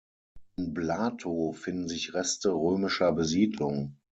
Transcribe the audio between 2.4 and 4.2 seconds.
römischer Besiedlung.